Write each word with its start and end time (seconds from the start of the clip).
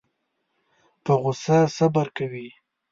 په 1.03 1.13
غوسه 1.21 1.59
صبر 1.77 2.07
کوي. 2.17 2.47